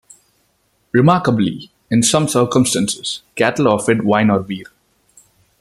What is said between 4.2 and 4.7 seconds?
or beer.